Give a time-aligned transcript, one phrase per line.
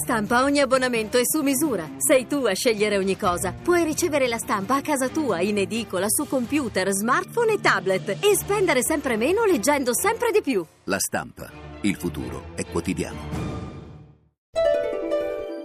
[0.00, 1.90] Stampa ogni abbonamento è su misura.
[1.98, 3.52] Sei tu a scegliere ogni cosa.
[3.52, 8.36] Puoi ricevere la stampa a casa tua, in edicola, su computer, smartphone e tablet e
[8.36, 10.64] spendere sempre meno leggendo sempre di più.
[10.84, 11.50] La stampa.
[11.80, 13.18] Il futuro è quotidiano.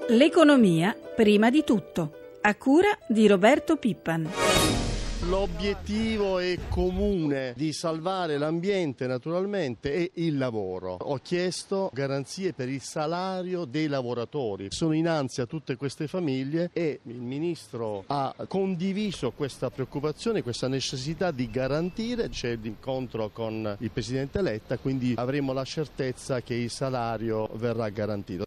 [0.10, 2.38] L'economia prima di tutto.
[2.42, 4.83] A cura di Roberto Pippan.
[5.30, 10.98] L'obiettivo è comune di salvare l'ambiente naturalmente e il lavoro.
[11.00, 14.68] Ho chiesto garanzie per il salario dei lavoratori.
[14.70, 21.32] Sono in ansia tutte queste famiglie e il Ministro ha condiviso questa preoccupazione, questa necessità
[21.32, 22.28] di garantire.
[22.28, 28.44] C'è l'incontro con il Presidente Letta, quindi avremo la certezza che il salario verrà garantito.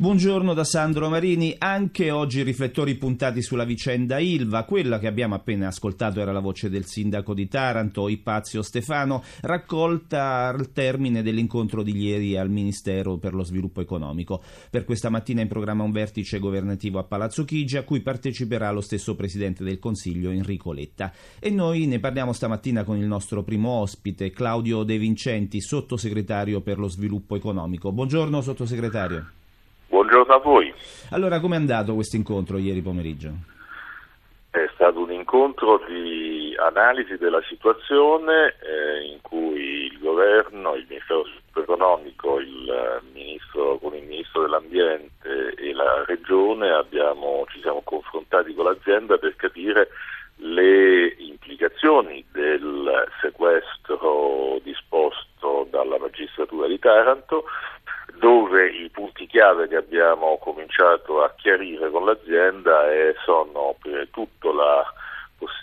[0.00, 5.66] Buongiorno da Sandro Marini, anche oggi riflettori puntati sulla vicenda Ilva, quella che abbiamo appena
[5.66, 11.96] ascoltato era la voce del sindaco di Taranto, Ipazio Stefano, raccolta al termine dell'incontro di
[11.96, 14.40] ieri al Ministero per lo Sviluppo Economico.
[14.70, 18.82] Per questa mattina in programma un vertice governativo a Palazzo Chigi a cui parteciperà lo
[18.82, 21.12] stesso Presidente del Consiglio Enrico Letta.
[21.40, 26.78] E noi ne parliamo stamattina con il nostro primo ospite, Claudio De Vincenti, sottosegretario per
[26.78, 27.90] lo Sviluppo Economico.
[27.90, 29.30] Buongiorno sottosegretario.
[29.88, 30.72] Buongiorno a voi.
[31.10, 33.32] Allora, com'è andato questo incontro ieri pomeriggio?
[34.50, 41.24] È stato un incontro di analisi della situazione eh, in cui il governo, il Ministero
[41.56, 48.52] Economico, il eh, ministro, con il Ministro dell'Ambiente e la Regione abbiamo, ci siamo confrontati
[48.54, 49.88] con l'azienda per capire
[50.36, 57.44] le implicazioni del sequestro disposto dalla magistratura di Taranto
[58.16, 64.10] dove i punti chiave che abbiamo cominciato a chiarire con l'azienda è, sono prima di
[64.10, 64.84] tutto la,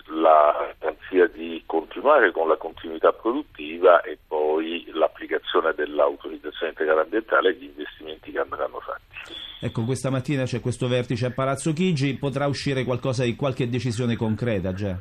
[0.08, 7.54] la garanzia di continuare con la continuità produttiva e poi l'applicazione dell'autorizzazione integrale ambientale e
[7.54, 9.04] gli investimenti che andranno fatti.
[9.60, 14.16] Ecco, questa mattina c'è questo vertice a Palazzo Chigi, potrà uscire qualcosa di qualche decisione
[14.16, 14.96] concreta già?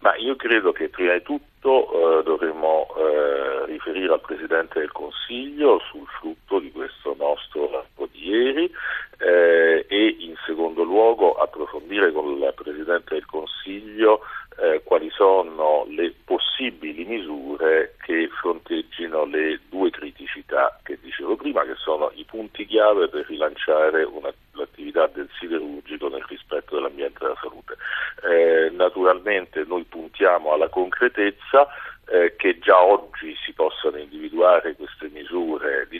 [0.00, 5.80] Ma io credo che prima di tutto eh, dovremmo eh, riferire al Presidente del Consiglio
[5.90, 8.70] sul frutto di questo nostro lavoro di ieri
[9.18, 14.20] eh, e in secondo luogo approfondire con il Presidente del Consiglio
[14.58, 21.74] eh, quali sono le possibili misure che fronteggino le due criticità che dicevo prima, che
[21.76, 27.38] sono i punti chiave per rilanciare una, l'attività del siderurgico nel rispetto dell'ambiente e della
[27.40, 27.76] salute.
[28.22, 31.68] Eh, naturalmente noi puntiamo alla concretezza
[32.08, 34.74] eh, che già oggi si possano individuare.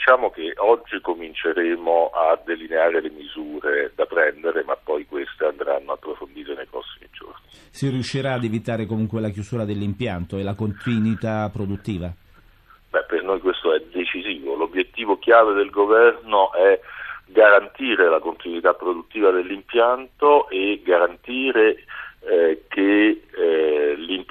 [0.06, 6.54] Diciamo che oggi cominceremo a delineare le misure da prendere, ma poi queste andranno approfondite
[6.54, 7.42] nei prossimi giorni.
[7.70, 12.08] Si riuscirà ad evitare comunque la chiusura dell'impianto e la continuità produttiva?
[12.88, 14.54] Beh, per noi questo è decisivo.
[14.54, 16.78] L'obiettivo chiave del governo è
[17.24, 21.82] garantire la continuità produttiva dell'impianto e garantire
[22.20, 23.25] eh, che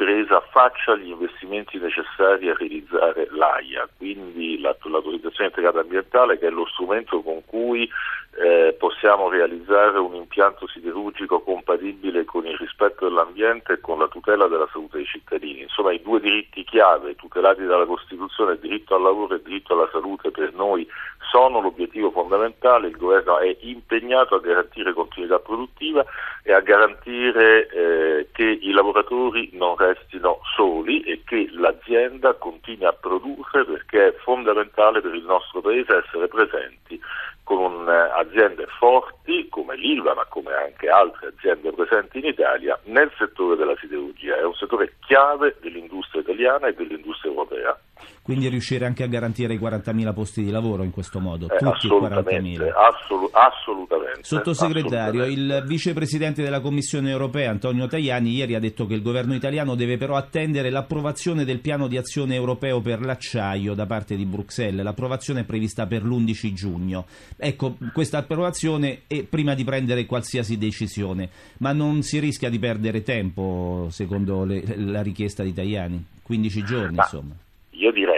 [0.05, 6.67] l'impresa faccia gli investimenti necessari a realizzare l'AIA, quindi l'autorizzazione integrata ambientale che è lo
[6.67, 7.89] strumento con cui
[8.37, 14.47] eh, possiamo realizzare un impianto siderurgico compatibile con il rispetto dell'ambiente e con la tutela
[14.47, 15.61] della salute dei cittadini.
[15.61, 19.73] Insomma i due diritti chiave tutelati dalla Costituzione, il diritto al lavoro e il diritto
[19.73, 20.87] alla salute per noi
[21.31, 26.05] sono l'obiettivo fondamentale, il governo è impegnato a garantire continuità produttiva
[26.43, 32.93] e a garantire eh, che i lavoratori non restino soli e che l'azienda continui a
[32.93, 34.15] produrre perché è
[34.85, 36.99] fondamentale per il nostro Paese essere presenti
[37.43, 43.11] con eh, aziende forti come l'Ilva ma come anche altre aziende presenti in Italia nel
[43.17, 44.37] settore della siderurgia.
[44.37, 47.77] È un settore chiave dell'industria italiana e dell'industria europea.
[48.25, 51.85] Quindi riuscire anche a garantire i 40.000 posti di lavoro in questo modo, eh, tutti
[51.85, 52.73] i 40.000.
[52.73, 54.23] Assolu- assolutamente.
[54.23, 55.61] Sottosegretario, assolutamente.
[55.61, 59.97] il vicepresidente della Commissione europea Antonio Tajani ieri ha detto che il governo italiano deve
[59.97, 64.83] però attendere l'approvazione del piano di azione europeo per l'acciaio da parte di Bruxelles.
[64.83, 67.05] L'approvazione è prevista per l'11 giugno.
[67.37, 71.29] Ecco, questa approvazione è prima di prendere qualsiasi decisione,
[71.59, 76.03] ma non si rischia di perdere tempo secondo le, la richiesta di Tajani?
[76.23, 77.33] 15 giorni, Ma insomma.
[77.77, 78.14] Io direi,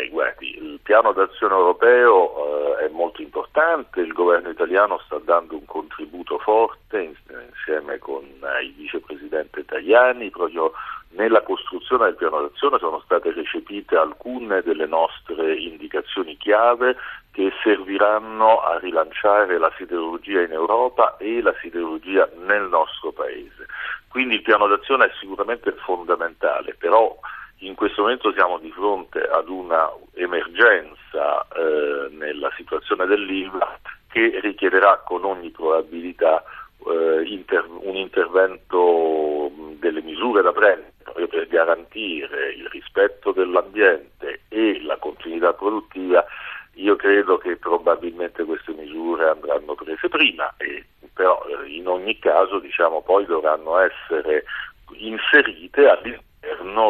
[0.87, 7.01] piano d'azione europeo eh, è molto importante, il governo italiano sta dando un contributo forte
[7.01, 7.13] in,
[7.45, 10.71] insieme con eh, il vicepresidente Tajani, proprio
[11.09, 16.95] nella costruzione del piano d'azione sono state recepite alcune delle nostre indicazioni chiave
[17.31, 23.65] che serviranno a rilanciare la siderurgia in Europa e la siderurgia nel nostro paese.
[24.07, 27.13] Quindi il piano d'azione è sicuramente fondamentale, però
[27.61, 33.79] in questo momento siamo di fronte ad una emergenza eh, nella situazione dell'IVA
[34.09, 36.43] che richiederà con ogni probabilità
[36.85, 40.93] eh, inter- un intervento delle misure da prendere
[41.27, 46.25] per garantire il rispetto dell'ambiente e la continuità produttiva,
[46.73, 52.59] io credo che probabilmente queste misure andranno prese prima, e, però eh, in ogni caso
[52.59, 54.45] diciamo, poi dovranno essere
[54.91, 56.25] inserite all'interno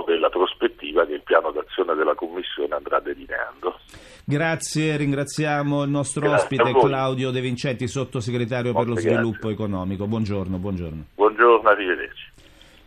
[0.07, 3.79] della prospettiva che il piano d'azione della Commissione andrà delineando.
[4.23, 9.51] Grazie, ringraziamo il nostro Grazie ospite Claudio De Vincenti, sottosegretario per lo Molte sviluppo grazie.
[9.51, 10.07] economico.
[10.07, 11.03] Buongiorno, buongiorno.
[11.15, 12.25] Buongiorno, arrivederci.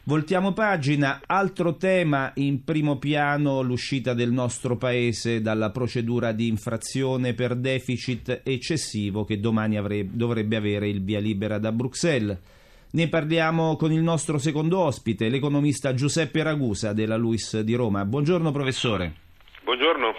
[0.03, 7.35] Voltiamo pagina, altro tema in primo piano, l'uscita del nostro paese dalla procedura di infrazione
[7.35, 12.39] per deficit eccessivo che domani avre- dovrebbe avere il via libera da Bruxelles.
[12.93, 18.05] Ne parliamo con il nostro secondo ospite, l'economista Giuseppe Ragusa della LUIS di Roma.
[18.05, 19.13] Buongiorno professore.
[19.63, 20.13] Buongiorno.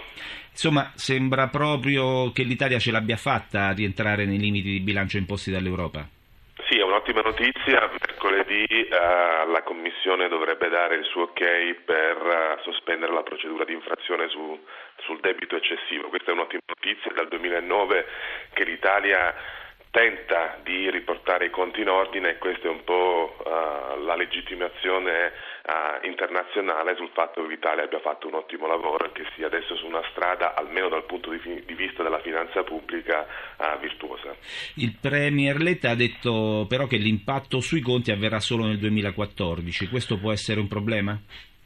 [0.52, 5.52] Insomma, sembra proprio che l'Italia ce l'abbia fatta a rientrare nei limiti di bilancio imposti
[5.52, 6.08] dall'Europa.
[6.70, 7.90] Sì, è un'ottima notizia.
[7.92, 13.74] Mercoledì eh, la Commissione dovrebbe dare il suo ok per eh, sospendere la procedura di
[13.74, 14.58] infrazione su-
[15.04, 16.08] sul debito eccessivo.
[16.08, 17.12] Questa è un'ottima notizia.
[17.12, 18.06] È dal 2009
[18.54, 19.60] che l'Italia
[19.92, 25.28] tenta di riportare i conti in ordine e questa è un po' eh, la legittimazione
[25.28, 29.76] eh, internazionale sul fatto che l'Italia abbia fatto un ottimo lavoro e che sia adesso
[29.76, 33.28] su una strada, almeno dal punto di, fi- di vista della finanza pubblica,
[33.58, 34.34] eh, virtuosa.
[34.76, 39.90] Il Premier Letta ha detto però che l'impatto sui conti avverrà solo nel 2014.
[39.90, 41.20] Questo può essere un problema?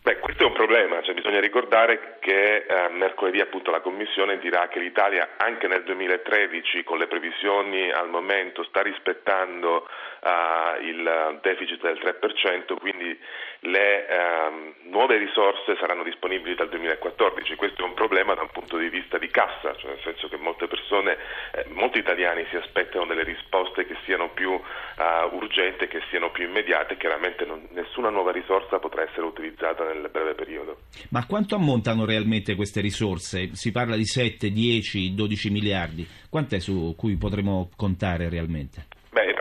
[0.05, 4.67] Beh, questo è un problema, cioè bisogna ricordare che eh, mercoledì appunto la Commissione dirà
[4.67, 9.87] che l'Italia anche nel 2013 con le previsioni al momento sta rispettando
[10.21, 13.19] eh, il deficit del 3%, quindi
[13.61, 17.55] le ehm, nuove risorse saranno disponibili dal 2014.
[17.55, 20.37] Questo è un problema da un punto di vista di cassa, cioè nel senso che
[20.37, 21.17] molte persone,
[21.51, 26.45] eh, molti italiani si aspettano delle risposte che siano più eh, urgenti, che siano più
[26.45, 30.77] immediate, chiaramente non- nessuna nuova risorsa potrà essere utilizzata nel breve periodo.
[31.09, 33.49] Ma quanto ammontano realmente queste risorse?
[33.53, 36.07] Si parla di 7, 10, 12 miliardi.
[36.29, 38.87] Quant'è su cui potremo contare realmente?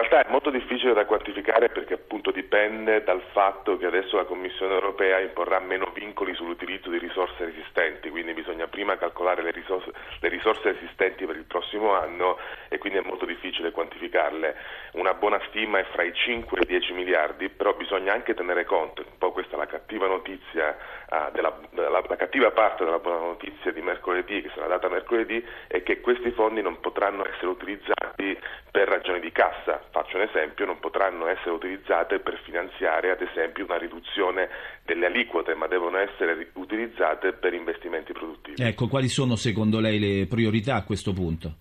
[0.06, 4.74] Realtà è molto difficile da quantificare perché appunto dipende dal fatto che adesso la Commissione
[4.74, 10.28] europea imporrà meno vincoli sull'utilizzo di risorse esistenti, quindi bisogna prima calcolare le risorse, le
[10.28, 12.36] risorse esistenti per il prossimo anno
[12.68, 14.54] e quindi è molto difficile quantificarle.
[14.92, 18.66] Una buona stima è fra i 5 e i 10 miliardi, però bisogna anche tenere
[18.66, 20.76] conto, un po' questa è la cattiva notizia,
[21.08, 25.42] ah, della, della- la cattiva parte della buona notizia di mercoledì, che sarà data mercoledì,
[25.66, 29.80] è che questi fondi non potranno essere utilizzati per ragioni di cassa.
[29.90, 34.48] Faccio un esempio, non potranno essere utilizzate per finanziare ad esempio una riduzione
[34.84, 38.62] delle aliquote, ma devono essere utilizzate per investimenti produttivi.
[38.62, 41.52] Ecco, quali sono secondo lei le priorità a questo punto?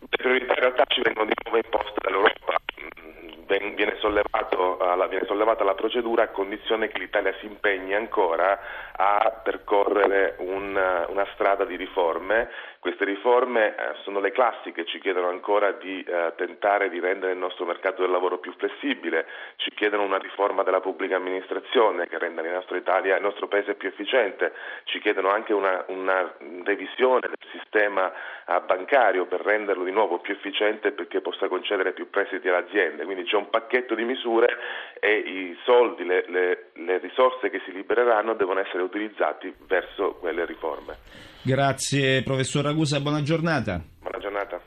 [0.00, 2.54] Le priorità in realtà ci vengono di nuovo imposte dall'Europa.
[2.80, 7.94] Mm, Viene, sollevato, eh, la- viene sollevata la procedura a condizione che l'Italia si impegni
[7.94, 8.58] ancora
[8.96, 12.48] a percorrere un- una strada di riforme.
[12.86, 17.38] Queste riforme eh, sono le classiche, ci chiedono ancora di eh, tentare di rendere il
[17.38, 22.42] nostro mercato del lavoro più flessibile, ci chiedono una riforma della pubblica amministrazione che renda
[22.42, 24.52] il nostro, Italia, il nostro paese più efficiente,
[24.84, 28.12] ci chiedono anche una, una revisione del sistema
[28.46, 33.04] eh, bancario per renderlo di nuovo più efficiente perché possa concedere più prestiti alle aziende.
[33.04, 34.58] Quindi c'è un pacchetto di misure
[35.00, 40.44] e i soldi, le, le- le risorse che si libereranno devono essere utilizzati verso quelle
[40.44, 41.34] riforme.
[41.46, 43.80] Grazie professor Ragusa, buona giornata.
[44.00, 44.60] Buona giornata.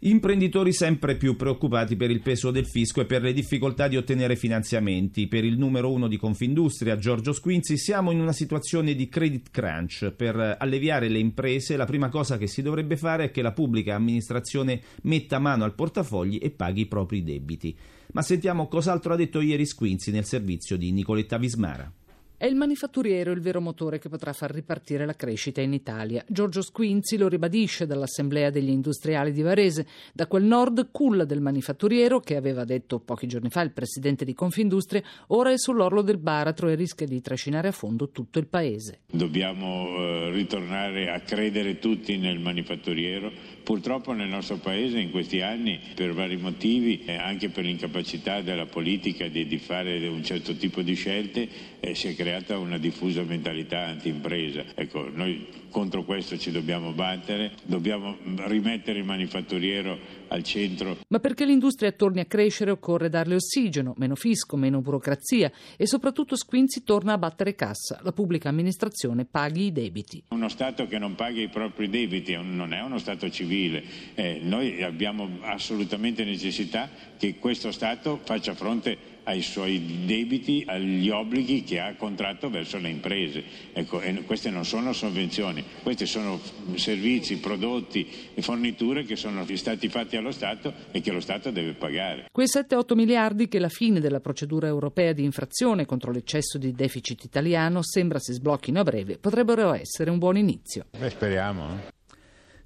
[0.00, 4.36] Imprenditori sempre più preoccupati per il peso del fisco e per le difficoltà di ottenere
[4.36, 5.26] finanziamenti.
[5.26, 10.10] Per il numero uno di Confindustria, Giorgio Squinzi, siamo in una situazione di credit crunch.
[10.10, 13.94] Per alleviare le imprese, la prima cosa che si dovrebbe fare è che la pubblica
[13.94, 17.74] amministrazione metta mano al portafogli e paghi i propri debiti.
[18.12, 21.90] Ma sentiamo cos'altro ha detto ieri Squinzi nel servizio di Nicoletta Vismara.
[22.38, 26.22] È il manifatturiero il vero motore che potrà far ripartire la crescita in Italia.
[26.28, 32.20] Giorgio Squinzi lo ribadisce dall'Assemblea degli Industriali di Varese, da quel nord culla del manifatturiero
[32.20, 36.68] che aveva detto pochi giorni fa il presidente di Confindustria, ora è sull'orlo del baratro
[36.68, 38.98] e rischia di trascinare a fondo tutto il paese.
[39.10, 43.32] Dobbiamo eh, ritornare a credere tutti nel manifatturiero.
[43.62, 48.66] Purtroppo nel nostro paese in questi anni, per vari motivi, e anche per l'incapacità della
[48.66, 51.48] politica di, fare un certo tipo di scelte,
[51.80, 54.64] eh, si è creata una diffusa mentalità anti-impresa.
[54.74, 58.16] Ecco, noi contro questo ci dobbiamo battere, dobbiamo
[58.46, 60.96] rimettere il manifatturiero al centro.
[61.06, 66.34] Ma perché l'industria torni a crescere occorre darle ossigeno, meno fisco, meno burocrazia e soprattutto
[66.34, 68.00] Squinzi torna a battere cassa.
[68.02, 70.24] La pubblica amministrazione paghi i debiti.
[70.30, 73.84] Uno Stato che non paga i propri debiti non è uno Stato civile.
[74.16, 81.62] Eh, noi abbiamo assolutamente necessità che questo Stato faccia fronte ai suoi debiti, agli obblighi
[81.62, 83.42] che ha contratto verso le imprese.
[83.72, 86.40] Ecco, queste non sono sovvenzioni, questi sono
[86.74, 91.72] servizi, prodotti e forniture che sono stati fatti allo Stato e che lo Stato deve
[91.72, 92.26] pagare.
[92.30, 97.24] Quei 7-8 miliardi che la fine della procedura europea di infrazione contro l'eccesso di deficit
[97.24, 100.86] italiano sembra si sblocchino a breve potrebbero essere un buon inizio.
[100.96, 101.68] Beh, speriamo.
[101.70, 101.95] Eh?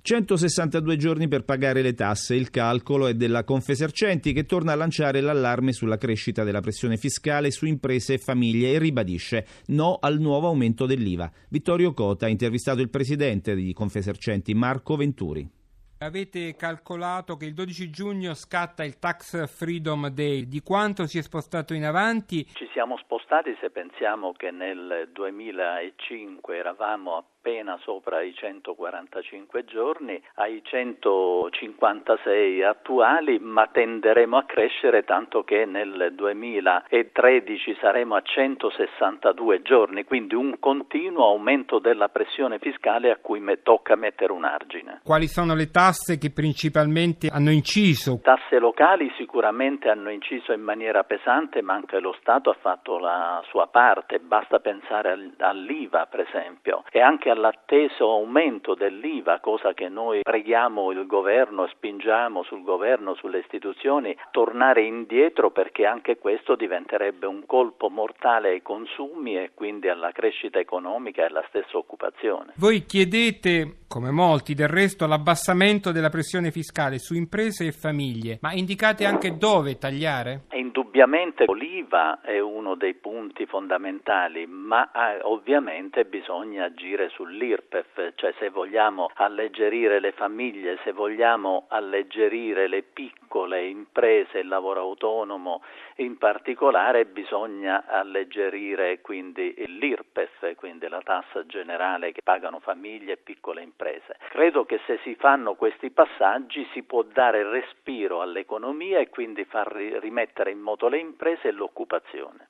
[0.03, 2.35] 162 giorni per pagare le tasse.
[2.35, 7.51] Il calcolo è della Confesercenti che torna a lanciare l'allarme sulla crescita della pressione fiscale
[7.51, 11.31] su imprese e famiglie e ribadisce no al nuovo aumento dell'IVA.
[11.51, 15.59] Vittorio Cota ha intervistato il presidente di Confesercenti, Marco Venturi.
[16.03, 20.49] Avete calcolato che il 12 giugno scatta il Tax Freedom Day.
[20.49, 22.47] Di quanto si è spostato in avanti?
[22.55, 30.23] Ci siamo spostati se pensiamo che nel 2005 eravamo a appena sopra i 145 giorni
[30.35, 40.05] ai 156 attuali, ma tenderemo a crescere tanto che nel 2013 saremo a 162 giorni,
[40.05, 45.01] quindi un continuo aumento della pressione fiscale a cui me tocca mettere un argine.
[45.03, 48.21] Quali sono le tasse che principalmente hanno inciso?
[48.23, 53.43] Tasse locali sicuramente hanno inciso in maniera pesante, ma anche lo Stato ha fatto la
[53.49, 60.21] sua parte, basta pensare all'IVA per esempio e anche all'atteso aumento dell'IVA, cosa che noi
[60.23, 67.47] preghiamo il governo spingiamo sul governo, sulle istituzioni, tornare indietro perché anche questo diventerebbe un
[67.47, 72.53] colpo mortale ai consumi e quindi alla crescita economica e alla stessa occupazione.
[72.57, 78.53] Voi chiedete, come molti del resto, l'abbassamento della pressione fiscale su imprese e famiglie, ma
[78.53, 80.43] indicate anche dove tagliare?
[80.53, 88.49] Indubbiamente l'IVA è uno dei punti fondamentali, ma eh, ovviamente bisogna agire sull'IRPEF, cioè se
[88.49, 95.63] vogliamo alleggerire le famiglie, se vogliamo alleggerire le piccole imprese, il lavoro autonomo
[95.97, 103.63] in particolare, bisogna alleggerire quindi l'IRPEF, quindi la tassa generale che pagano famiglie e piccole
[103.63, 104.17] imprese.
[104.31, 109.71] Credo che se si fanno questi passaggi si può dare respiro all'economia e quindi far
[109.71, 112.49] rimettere in moto le imprese e l'occupazione.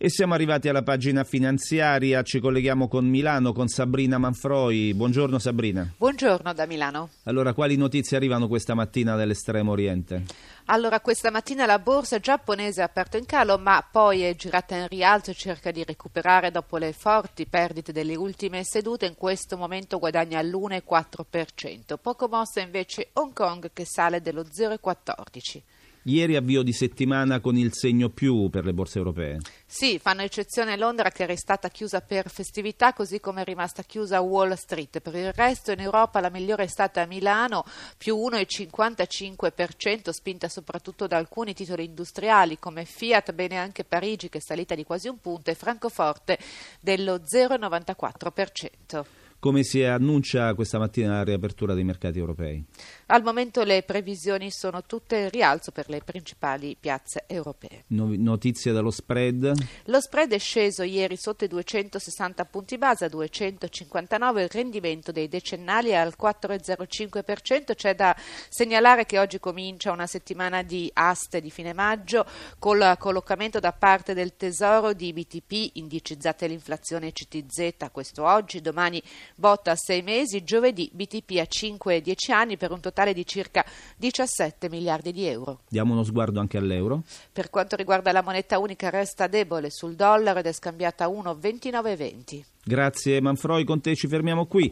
[0.00, 4.94] E siamo arrivati alla pagina finanziaria, ci colleghiamo con Milano, con Sabrina Manfroi.
[4.94, 5.92] Buongiorno Sabrina.
[5.96, 7.08] Buongiorno da Milano.
[7.24, 10.22] Allora, quali notizie arrivano questa mattina dall'estremo oriente?
[10.66, 14.86] Allora, questa mattina la borsa giapponese ha aperto in calo, ma poi è girata in
[14.86, 19.06] rialzo e cerca di recuperare dopo le forti perdite delle ultime sedute.
[19.06, 21.96] In questo momento guadagna l'1,4%.
[22.00, 25.62] Poco mossa invece Hong Kong che sale dello 0,14%.
[26.08, 29.40] Ieri avvio di settimana con il segno più per le borse europee.
[29.66, 34.22] Sì, fanno eccezione Londra che è restata chiusa per festività, così come è rimasta chiusa
[34.22, 35.00] Wall Street.
[35.00, 37.62] Per il resto in Europa la migliore è stata Milano,
[37.98, 44.40] più 1,55%, spinta soprattutto da alcuni titoli industriali come Fiat, bene anche Parigi che è
[44.40, 46.38] salita di quasi un punto e Francoforte
[46.80, 49.27] dello 0,94%.
[49.40, 52.60] Come si annuncia questa mattina la riapertura dei mercati europei?
[53.06, 57.84] Al momento le previsioni sono tutte in rialzo per le principali piazze europee.
[57.88, 59.52] No, notizie dallo spread?
[59.84, 65.28] Lo spread è sceso ieri sotto i 260 punti base a 259, il rendimento dei
[65.28, 67.76] decennali è al 4,05%.
[67.76, 68.16] C'è da
[68.48, 72.26] segnalare che oggi comincia una settimana di aste di fine maggio
[72.58, 79.00] col collocamento da parte del Tesoro di BTP indicizzate l'inflazione CTZ, questo oggi, domani
[79.34, 83.24] botta a 6 mesi, giovedì BTP a 5 e 10 anni per un totale di
[83.26, 83.64] circa
[83.96, 85.60] 17 miliardi di euro.
[85.68, 87.02] Diamo uno sguardo anche all'euro.
[87.32, 92.42] Per quanto riguarda la moneta unica resta debole sul dollaro ed è scambiata a 1,2920.
[92.64, 94.70] Grazie Manfroi, con te ci fermiamo qui.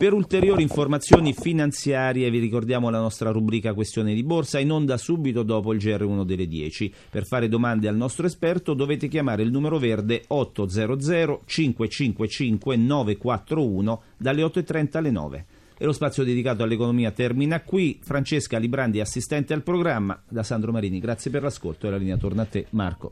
[0.00, 5.42] Per ulteriori informazioni finanziarie vi ricordiamo la nostra rubrica Questione di Borsa in onda subito
[5.42, 6.90] dopo il GR1 delle 10.
[7.10, 14.42] Per fare domande al nostro esperto dovete chiamare il numero verde 800 555 941 dalle
[14.42, 15.46] 8.30 alle 9.
[15.76, 17.98] E lo spazio dedicato all'economia termina qui.
[18.02, 20.98] Francesca Librandi, assistente al programma, da Sandro Marini.
[20.98, 23.08] Grazie per l'ascolto e la linea torna a te, Marco.